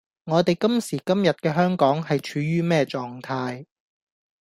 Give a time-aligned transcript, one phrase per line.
[0.23, 3.67] 我哋今時今日嘅香港係處於咩狀態?